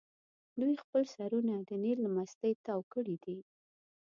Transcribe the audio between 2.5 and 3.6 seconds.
تاو کړي دي.